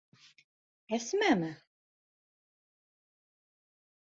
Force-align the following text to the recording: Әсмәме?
Әсмәме? 0.97 1.51